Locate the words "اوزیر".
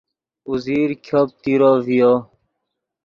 0.49-0.89